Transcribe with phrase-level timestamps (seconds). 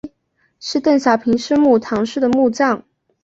[0.59, 2.83] 是邓小平生母谈氏的墓葬。